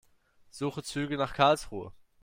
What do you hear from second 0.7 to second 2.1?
Züge nach Karlsruhe.